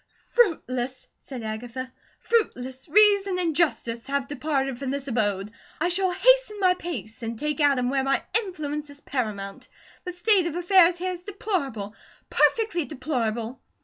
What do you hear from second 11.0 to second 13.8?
is deplorable, perfectly deplorable!